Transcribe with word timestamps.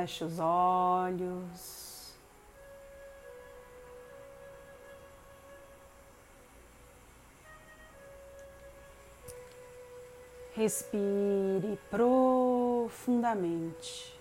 Feche 0.00 0.24
os 0.24 0.38
olhos. 0.38 2.14
Respire 10.54 11.78
profundamente. 11.90 14.18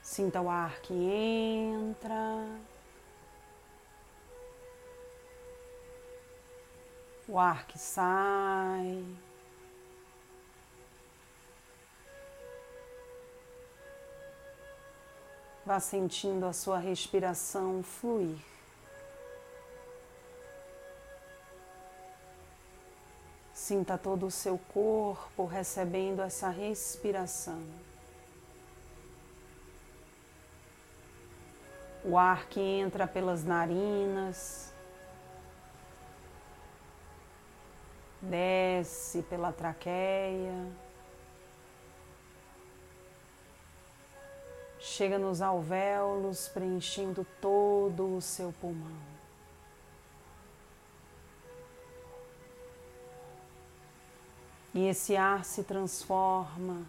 Sinta 0.00 0.40
o 0.40 0.48
ar 0.48 0.80
que 0.80 0.94
entra, 0.94 2.46
o 7.26 7.38
ar 7.38 7.66
que 7.66 7.78
sai. 7.78 9.04
Vá 15.64 15.80
sentindo 15.80 16.44
a 16.44 16.52
sua 16.52 16.78
respiração 16.78 17.82
fluir. 17.82 18.36
Sinta 23.54 23.96
todo 23.96 24.26
o 24.26 24.30
seu 24.30 24.58
corpo 24.58 25.46
recebendo 25.46 26.20
essa 26.20 26.50
respiração. 26.50 27.62
O 32.04 32.18
ar 32.18 32.46
que 32.48 32.60
entra 32.60 33.06
pelas 33.06 33.42
narinas, 33.42 34.73
desce 38.28 39.22
pela 39.22 39.52
traqueia, 39.52 40.66
chega 44.78 45.18
nos 45.18 45.40
alvéolos, 45.40 46.48
preenchendo 46.48 47.26
todo 47.40 48.16
o 48.16 48.20
seu 48.20 48.52
pulmão. 48.52 49.14
E 54.74 54.86
esse 54.88 55.16
ar 55.16 55.44
se 55.44 55.62
transforma, 55.62 56.82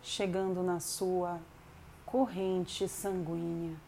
chegando 0.00 0.62
na 0.62 0.78
sua 0.78 1.40
corrente 2.06 2.88
sanguínea. 2.88 3.87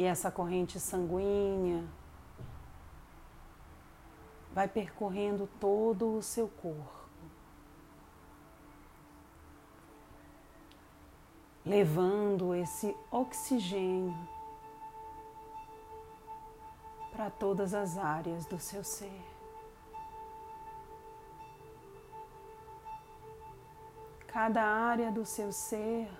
E 0.00 0.04
essa 0.04 0.30
corrente 0.30 0.80
sanguínea 0.80 1.86
vai 4.50 4.66
percorrendo 4.66 5.46
todo 5.60 6.16
o 6.16 6.22
seu 6.22 6.48
corpo, 6.48 7.06
levando 11.66 12.54
esse 12.54 12.96
oxigênio 13.10 14.16
para 17.12 17.28
todas 17.28 17.74
as 17.74 17.98
áreas 17.98 18.46
do 18.46 18.58
seu 18.58 18.82
ser. 18.82 19.22
Cada 24.26 24.64
área 24.64 25.12
do 25.12 25.26
seu 25.26 25.52
ser 25.52 26.10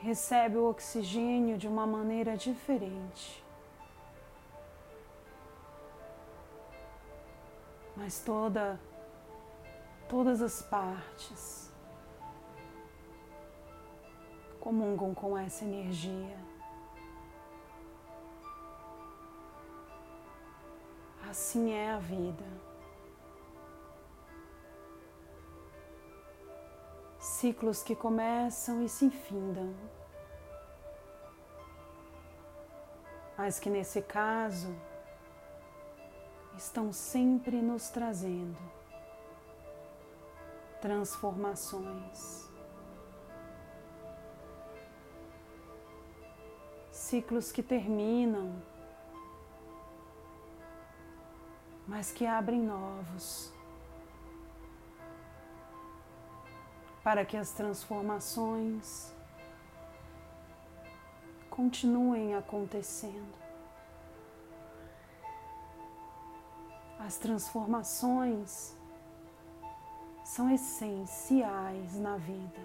recebe 0.00 0.56
o 0.56 0.68
oxigênio 0.68 1.56
de 1.56 1.68
uma 1.68 1.86
maneira 1.86 2.36
diferente. 2.36 3.44
Mas 7.96 8.20
toda 8.20 8.80
todas 10.08 10.42
as 10.42 10.60
partes 10.62 11.72
comungam 14.58 15.14
com 15.14 15.38
essa 15.38 15.64
energia. 15.64 16.36
Assim 21.28 21.72
é 21.72 21.92
a 21.92 21.98
vida. 21.98 22.69
Ciclos 27.40 27.82
que 27.82 27.96
começam 27.96 28.82
e 28.82 28.88
se 28.90 29.08
findam. 29.08 29.74
Mas 33.34 33.58
que 33.58 33.70
nesse 33.70 34.02
caso 34.02 34.76
estão 36.54 36.92
sempre 36.92 37.62
nos 37.62 37.88
trazendo 37.88 38.58
transformações. 40.82 42.46
Ciclos 46.92 47.50
que 47.50 47.62
terminam 47.62 48.62
mas 51.86 52.12
que 52.12 52.26
abrem 52.26 52.60
novos, 52.60 53.50
para 57.02 57.24
que 57.24 57.36
as 57.36 57.50
transformações 57.52 59.12
continuem 61.48 62.34
acontecendo. 62.34 63.38
As 66.98 67.16
transformações 67.16 68.76
são 70.22 70.50
essenciais 70.50 71.96
na 71.96 72.16
vida, 72.18 72.60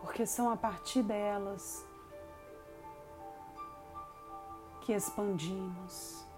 porque 0.00 0.24
são 0.24 0.50
a 0.50 0.56
partir 0.56 1.02
delas 1.02 1.84
que 4.80 4.92
expandimos. 4.92 6.29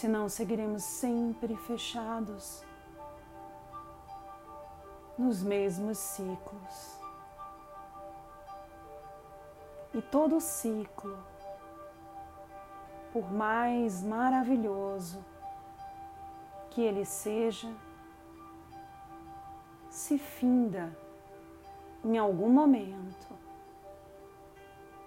Senão 0.00 0.28
seguiremos 0.28 0.84
sempre 0.84 1.56
fechados 1.56 2.64
nos 5.18 5.42
mesmos 5.42 5.98
ciclos. 5.98 7.00
E 9.92 10.00
todo 10.00 10.40
ciclo, 10.40 11.18
por 13.12 13.28
mais 13.32 14.00
maravilhoso 14.04 15.18
que 16.70 16.80
ele 16.80 17.04
seja, 17.04 17.68
se 19.90 20.16
finda 20.16 20.96
em 22.04 22.16
algum 22.16 22.50
momento 22.50 23.36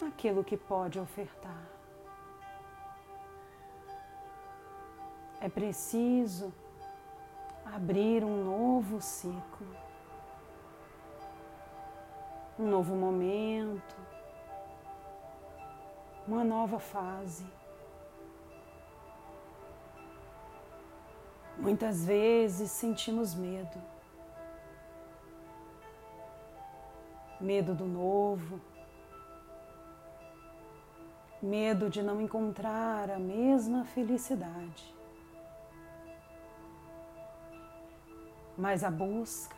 naquilo 0.02 0.44
que 0.44 0.58
pode 0.58 1.00
ofertar. 1.00 1.71
É 5.42 5.50
preciso 5.50 6.54
abrir 7.66 8.24
um 8.24 8.44
novo 8.44 9.02
ciclo, 9.02 9.76
um 12.60 12.68
novo 12.68 12.96
momento, 12.96 13.96
uma 16.28 16.44
nova 16.44 16.78
fase. 16.78 17.44
Muitas 21.58 22.06
vezes 22.06 22.70
sentimos 22.70 23.34
medo. 23.34 23.82
Medo 27.40 27.74
do 27.74 27.86
novo, 27.86 28.62
medo 31.42 31.90
de 31.90 32.04
não 32.04 32.22
encontrar 32.22 33.10
a 33.10 33.18
mesma 33.18 33.84
felicidade. 33.86 35.01
Mas 38.58 38.84
a 38.84 38.92
busca 38.92 39.56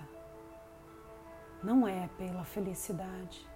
não 1.63 1.87
é 1.87 2.09
pela 2.17 2.43
felicidade, 2.43 3.47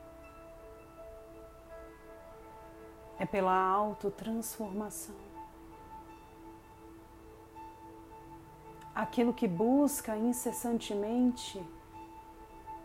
é 3.20 3.26
pela 3.26 3.54
autotransformação. 3.54 5.16
Aquilo 8.96 9.34
que 9.34 9.48
busca 9.48 10.16
incessantemente 10.18 11.64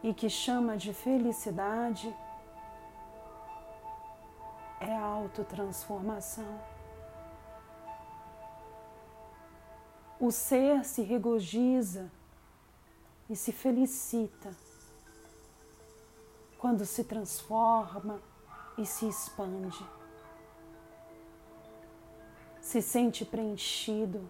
e 0.03 0.13
que 0.13 0.29
chama 0.29 0.77
de 0.77 0.93
felicidade 0.93 2.15
é 4.81 4.95
a 4.95 5.03
autotransformação. 5.03 6.61
O 10.21 10.31
ser 10.31 10.85
se 10.85 11.03
regozija 11.03 12.11
e 13.33 13.37
se 13.37 13.51
felicita 13.51 14.55
quando 16.59 16.85
se 16.85 17.03
transforma 17.03 18.21
e 18.77 18.85
se 18.85 19.09
expande. 19.09 19.83
Se 22.61 22.83
sente 22.83 23.25
preenchido, 23.25 24.29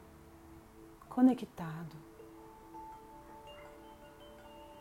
conectado. 1.09 1.97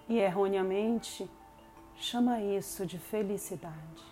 E 0.07 0.19
erroneamente 0.19 1.27
chama 1.95 2.39
isso 2.41 2.85
de 2.85 2.99
felicidade. 2.99 4.05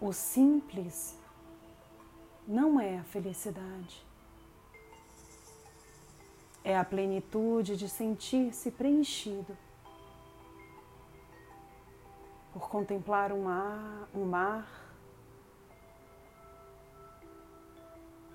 O 0.00 0.12
simples 0.12 1.16
não 2.48 2.80
é 2.80 2.98
a 2.98 3.04
felicidade. 3.04 4.05
É 6.66 6.76
a 6.76 6.84
plenitude 6.84 7.76
de 7.76 7.88
sentir-se 7.88 8.72
preenchido 8.72 9.56
por 12.52 12.68
contemplar 12.68 13.30
um 13.30 13.44
mar, 13.44 14.08
um 14.12 14.24
mar, 14.24 14.66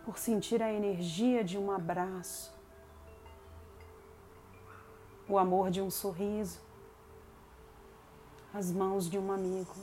por 0.06 0.18
sentir 0.18 0.64
a 0.64 0.72
energia 0.72 1.44
de 1.44 1.58
um 1.58 1.72
abraço, 1.72 2.58
o 5.28 5.38
amor 5.38 5.70
de 5.70 5.82
um 5.82 5.92
sorriso, 5.92 6.62
as 8.54 8.72
mãos 8.72 9.10
de 9.10 9.20
um 9.20 9.30
amigo. 9.30 9.76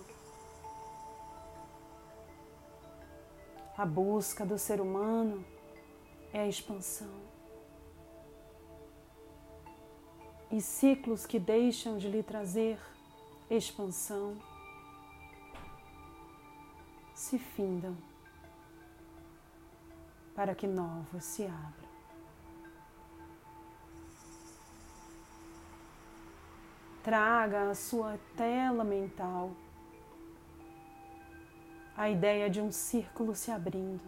A 3.76 3.84
busca 3.84 4.46
do 4.46 4.56
ser 4.56 4.80
humano 4.80 5.44
é 6.32 6.40
a 6.40 6.48
expansão. 6.48 7.27
E 10.50 10.62
ciclos 10.62 11.26
que 11.26 11.38
deixam 11.38 11.98
de 11.98 12.08
lhe 12.08 12.22
trazer 12.22 12.78
expansão 13.50 14.36
se 17.14 17.38
findam 17.38 17.96
para 20.34 20.54
que 20.54 20.66
novos 20.66 21.24
se 21.24 21.44
abram. 21.44 21.88
Traga 27.02 27.70
a 27.70 27.74
sua 27.74 28.18
tela 28.36 28.84
mental 28.84 29.50
a 31.96 32.08
ideia 32.08 32.48
de 32.48 32.60
um 32.60 32.70
círculo 32.70 33.34
se 33.34 33.50
abrindo, 33.50 34.00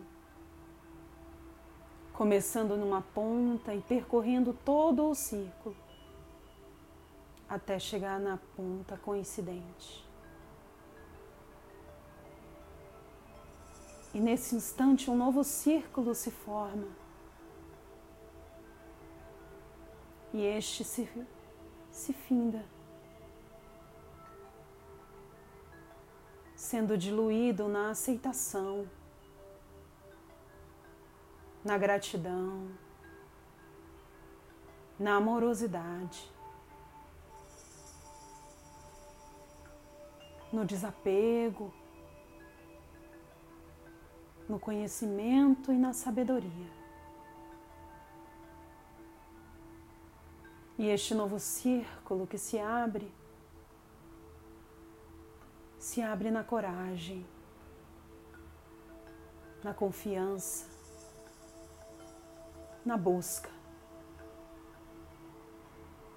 começando 2.13 2.77
numa 2.77 3.03
ponta 3.03 3.75
e 3.75 3.81
percorrendo 3.81 4.57
todo 4.65 5.11
o 5.11 5.15
círculo 5.15 5.75
até 7.51 7.81
chegar 7.81 8.21
na 8.21 8.39
ponta 8.57 8.97
coincidente. 8.97 10.09
E 14.15 14.21
nesse 14.21 14.55
instante 14.55 15.11
um 15.11 15.17
novo 15.17 15.43
círculo 15.43 16.15
se 16.15 16.31
forma. 16.31 16.87
E 20.33 20.43
este 20.43 20.85
se, 20.85 21.09
se 21.91 22.13
finda, 22.13 22.65
sendo 26.55 26.97
diluído 26.97 27.67
na 27.67 27.91
aceitação, 27.91 28.89
na 31.65 31.77
gratidão, 31.77 32.69
na 34.97 35.17
amorosidade. 35.17 36.31
No 40.53 40.65
desapego, 40.65 41.73
no 44.49 44.59
conhecimento 44.59 45.73
e 45.73 45.79
na 45.79 45.93
sabedoria. 45.93 46.81
E 50.77 50.89
este 50.89 51.15
novo 51.15 51.39
círculo 51.39 52.27
que 52.27 52.39
se 52.39 52.59
abre, 52.59 53.13
se 55.79 56.03
abre 56.03 56.31
na 56.31 56.43
coragem, 56.43 57.25
na 59.63 59.75
confiança, 59.75 60.67
na 62.85 62.97
busca, 62.97 63.51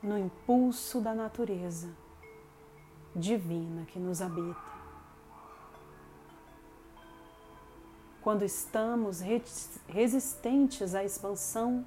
no 0.02 0.18
impulso 0.18 1.00
da 1.02 1.14
natureza 1.14 2.03
divina 3.16 3.86
que 3.86 4.00
nos 4.00 4.22
habita. 4.22 4.74
Quando 8.22 8.44
estamos 8.44 9.22
resistentes 9.88 10.96
à 10.96 11.04
expansão, 11.04 11.86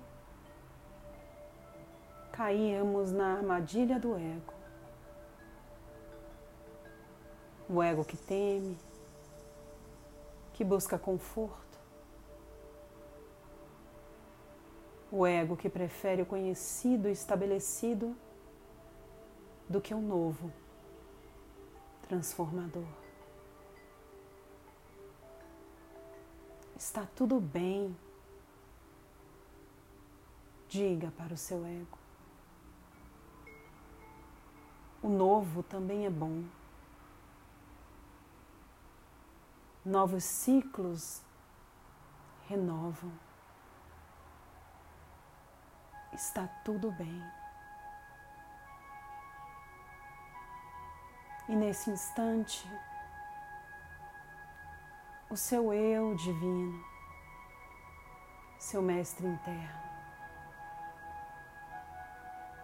caímos 2.30 3.10
na 3.10 3.38
armadilha 3.38 3.98
do 3.98 4.14
ego. 4.14 4.52
O 7.68 7.82
ego 7.82 8.04
que 8.04 8.16
teme, 8.16 8.76
que 10.52 10.62
busca 10.62 10.98
conforto, 10.98 11.78
o 15.10 15.26
ego 15.26 15.56
que 15.56 15.68
prefere 15.68 16.22
o 16.22 16.26
conhecido 16.26 17.08
e 17.08 17.12
estabelecido 17.12 18.14
do 19.68 19.80
que 19.80 19.94
o 19.94 20.00
novo 20.00 20.52
transformador. 22.08 22.86
Está 26.76 27.06
tudo 27.14 27.40
bem. 27.40 27.96
Diga 30.68 31.10
para 31.12 31.34
o 31.34 31.36
seu 31.36 31.64
ego. 31.64 31.98
O 35.02 35.08
novo 35.08 35.62
também 35.62 36.06
é 36.06 36.10
bom. 36.10 36.44
Novos 39.84 40.24
ciclos 40.24 41.22
renovam. 42.48 43.12
Está 46.12 46.46
tudo 46.64 46.90
bem. 46.92 47.22
E 51.48 51.54
nesse 51.54 51.90
instante, 51.90 52.68
o 55.30 55.36
seu 55.36 55.72
eu 55.72 56.14
divino, 56.16 56.84
seu 58.58 58.82
mestre 58.82 59.26
interno, 59.26 59.86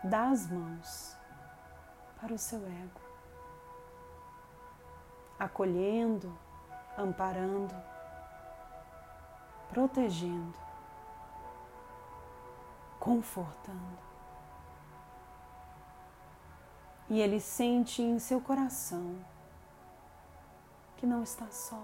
dá 0.02 0.30
as 0.30 0.50
mãos 0.50 1.16
para 2.20 2.34
o 2.34 2.38
seu 2.38 2.58
ego, 2.66 3.00
acolhendo, 5.38 6.36
amparando, 6.98 7.74
protegendo, 9.68 10.58
confortando 12.98 14.11
e 17.08 17.20
ele 17.20 17.40
sente 17.40 18.02
em 18.02 18.18
seu 18.18 18.40
coração 18.40 19.16
que 20.96 21.06
não 21.06 21.22
está 21.22 21.50
só, 21.50 21.82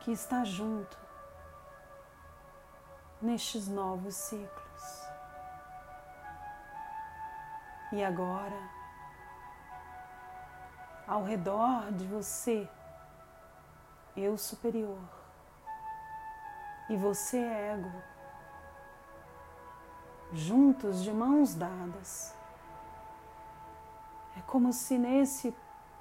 que 0.00 0.12
está 0.12 0.44
junto 0.44 0.96
nestes 3.20 3.68
novos 3.68 4.14
ciclos. 4.14 5.08
E 7.90 8.04
agora, 8.04 8.70
ao 11.06 11.24
redor 11.24 11.90
de 11.92 12.06
você, 12.06 12.68
eu 14.16 14.36
superior 14.36 14.98
e 16.88 16.96
você 16.96 17.38
ego 17.38 18.17
juntos 20.32 21.02
de 21.02 21.12
mãos 21.12 21.54
dadas. 21.54 22.34
É 24.36 24.40
como 24.42 24.72
se 24.72 24.98
nesse 24.98 25.54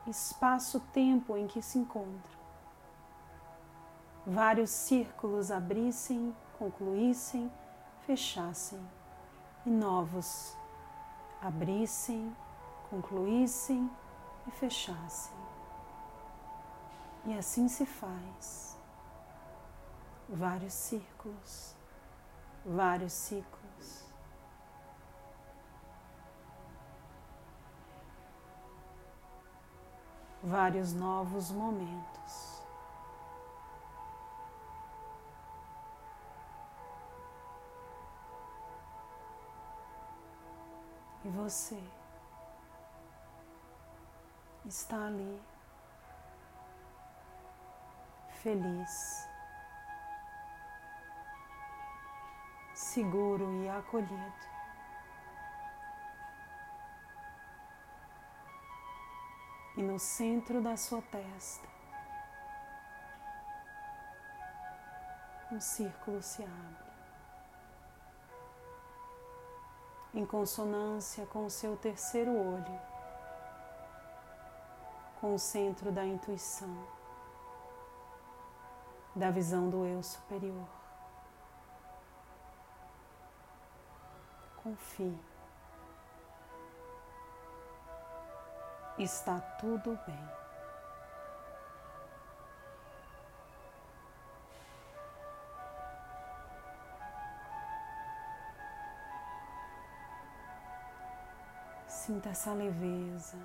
espaço-tempo 0.06 1.36
em 1.36 1.48
que 1.48 1.62
se 1.62 1.80
encontram, 1.80 2.38
vários 4.26 4.70
círculos 4.70 5.52
abrissem, 5.52 6.36
concluíssem, 6.58 7.52
fechassem 8.06 8.80
e 9.66 9.70
novos 9.70 10.56
abrissem, 11.42 12.36
concluíssem 12.90 13.90
e 14.48 14.52
fechassem. 14.52 15.36
E 17.26 17.38
assim 17.38 17.68
se 17.68 17.86
faz. 17.86 18.78
Vários 20.30 20.74
círculos 20.74 21.78
vários 22.68 23.14
ciclos. 23.14 23.57
Vários 30.44 30.94
novos 30.94 31.52
momentos. 31.52 32.64
E 41.26 41.30
você 41.30 41.78
está 44.66 45.08
ali, 45.08 45.42
feliz, 48.42 49.28
seguro 52.74 53.52
e 53.64 53.70
acolhido. 53.70 54.57
E 59.78 59.84
no 59.84 60.00
centro 60.00 60.60
da 60.60 60.76
sua 60.76 61.04
testa, 61.04 61.68
um 65.52 65.60
círculo 65.62 66.20
se 66.24 66.42
abre. 66.42 66.88
Em 70.16 70.26
consonância 70.26 71.28
com 71.28 71.46
o 71.46 71.50
seu 71.52 71.78
terceiro 71.78 72.32
olho, 72.32 72.82
com 75.22 75.36
o 75.36 75.38
centro 75.38 75.92
da 75.92 76.04
intuição, 76.04 76.76
da 79.16 79.30
visão 79.30 79.70
do 79.70 79.86
eu 79.86 80.02
superior. 80.02 80.68
Confie. 84.64 85.37
Está 88.98 89.40
tudo 89.60 89.98
bem. 90.08 90.30
Sinta 101.88 102.30
essa 102.30 102.54
leveza, 102.54 103.38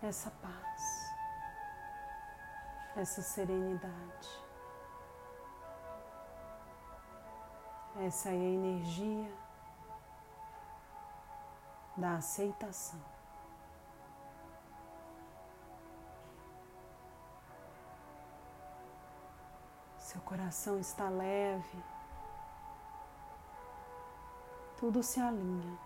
essa 0.00 0.30
paz, 0.30 1.12
essa 2.94 3.20
serenidade. 3.20 4.28
Essa 8.00 8.30
energia 8.30 9.47
da 11.98 12.14
aceitação. 12.14 13.00
Seu 19.98 20.20
coração 20.22 20.78
está 20.78 21.08
leve, 21.08 21.84
tudo 24.78 25.02
se 25.02 25.20
alinha, 25.20 25.78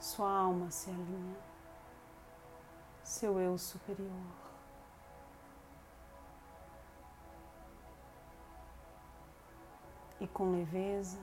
sua 0.00 0.30
alma 0.30 0.70
se 0.70 0.88
alinha, 0.88 1.36
seu 3.02 3.38
eu 3.38 3.58
superior. 3.58 4.46
e 10.20 10.26
com 10.26 10.50
leveza. 10.52 11.18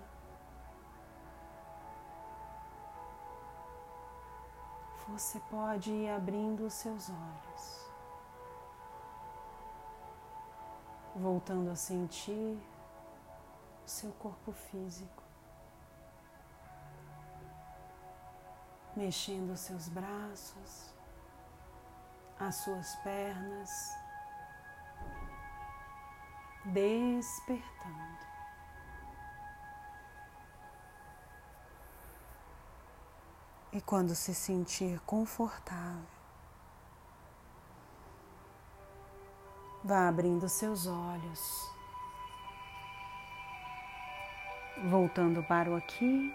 Você 5.13 5.39
pode 5.41 5.91
ir 5.91 6.09
abrindo 6.09 6.65
os 6.65 6.73
seus 6.73 7.07
olhos, 7.07 7.91
voltando 11.15 11.69
a 11.69 11.75
sentir 11.75 12.57
o 13.85 13.87
seu 13.87 14.11
corpo 14.13 14.51
físico, 14.51 15.21
mexendo 18.95 19.51
os 19.51 19.59
seus 19.59 19.87
braços, 19.87 20.95
as 22.39 22.55
suas 22.55 22.95
pernas, 23.03 23.69
despertando. 26.65 28.32
E 33.73 33.81
quando 33.81 34.13
se 34.13 34.35
sentir 34.35 34.99
confortável, 34.99 36.05
vá 39.83 40.07
abrindo 40.07 40.47
seus 40.47 40.85
olhos, 40.85 41.71
voltando 44.91 45.41
para 45.41 45.71
o 45.71 45.75
aqui 45.75 46.31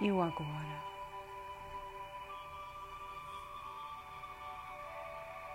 e 0.00 0.10
o 0.10 0.20
agora. 0.20 0.87